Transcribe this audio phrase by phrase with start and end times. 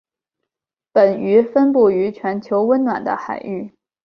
[0.91, 3.71] 本鱼分布于全球温暖的海域。